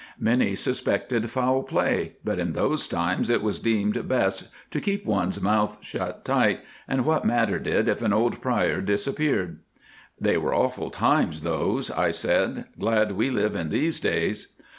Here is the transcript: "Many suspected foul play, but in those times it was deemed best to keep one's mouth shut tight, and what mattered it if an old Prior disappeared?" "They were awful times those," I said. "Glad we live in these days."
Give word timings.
"Many 0.19 0.55
suspected 0.55 1.29
foul 1.29 1.61
play, 1.61 2.13
but 2.23 2.39
in 2.39 2.53
those 2.53 2.87
times 2.87 3.29
it 3.29 3.43
was 3.43 3.59
deemed 3.59 4.07
best 4.07 4.47
to 4.71 4.81
keep 4.81 5.05
one's 5.05 5.39
mouth 5.39 5.77
shut 5.83 6.25
tight, 6.25 6.61
and 6.87 7.05
what 7.05 7.23
mattered 7.23 7.67
it 7.67 7.87
if 7.87 8.01
an 8.01 8.11
old 8.11 8.41
Prior 8.41 8.81
disappeared?" 8.81 9.59
"They 10.19 10.37
were 10.39 10.55
awful 10.55 10.89
times 10.89 11.41
those," 11.41 11.91
I 11.91 12.09
said. 12.09 12.65
"Glad 12.79 13.11
we 13.11 13.29
live 13.29 13.53
in 13.55 13.69
these 13.69 13.99
days." 13.99 14.53